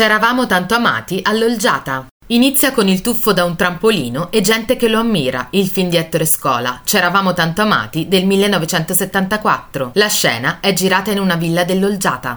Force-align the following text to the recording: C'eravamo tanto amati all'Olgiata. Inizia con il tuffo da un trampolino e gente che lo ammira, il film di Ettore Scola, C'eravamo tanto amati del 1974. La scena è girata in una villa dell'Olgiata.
C'eravamo 0.00 0.46
tanto 0.46 0.74
amati 0.74 1.20
all'Olgiata. 1.22 2.06
Inizia 2.28 2.72
con 2.72 2.88
il 2.88 3.02
tuffo 3.02 3.34
da 3.34 3.44
un 3.44 3.54
trampolino 3.54 4.30
e 4.30 4.40
gente 4.40 4.76
che 4.76 4.88
lo 4.88 4.98
ammira, 4.98 5.48
il 5.50 5.68
film 5.68 5.90
di 5.90 5.96
Ettore 5.96 6.24
Scola, 6.24 6.80
C'eravamo 6.84 7.34
tanto 7.34 7.60
amati 7.60 8.08
del 8.08 8.24
1974. 8.24 9.90
La 9.94 10.06
scena 10.06 10.60
è 10.60 10.72
girata 10.72 11.10
in 11.10 11.18
una 11.18 11.34
villa 11.34 11.64
dell'Olgiata. 11.64 12.28